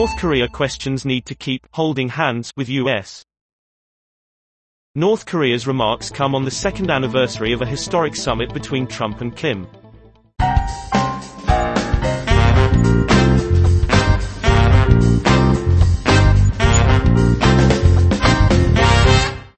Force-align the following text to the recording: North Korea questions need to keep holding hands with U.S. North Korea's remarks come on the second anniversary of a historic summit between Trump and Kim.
North 0.00 0.16
Korea 0.16 0.48
questions 0.48 1.04
need 1.04 1.26
to 1.26 1.34
keep 1.34 1.66
holding 1.72 2.08
hands 2.08 2.54
with 2.56 2.70
U.S. 2.70 3.22
North 4.94 5.26
Korea's 5.26 5.66
remarks 5.66 6.08
come 6.08 6.34
on 6.34 6.42
the 6.42 6.50
second 6.50 6.90
anniversary 6.90 7.52
of 7.52 7.60
a 7.60 7.66
historic 7.66 8.16
summit 8.16 8.54
between 8.54 8.86
Trump 8.86 9.20
and 9.20 9.36
Kim. 9.36 9.66